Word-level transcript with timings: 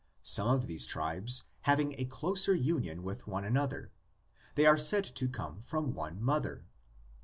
Some 0.23 0.47
of 0.47 0.65
these 0.65 0.87
tribes 0.87 1.43
having 1.69 1.93
a 1.99 2.05
closer 2.05 2.55
union 2.55 3.03
with 3.03 3.27
one 3.27 3.43
another, 3.45 3.91
they 4.55 4.65
are 4.65 4.79
said 4.79 5.03
to 5.03 5.29
come 5.29 5.61
from 5.61 5.93
one 5.93 6.19
mother. 6.19 6.65